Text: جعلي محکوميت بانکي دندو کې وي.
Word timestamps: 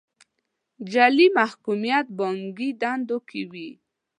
جعلي 0.91 1.27
محکوميت 1.37 2.05
بانکي 2.17 2.69
دندو 2.81 3.17
کې 3.29 3.41
وي. 3.51 3.69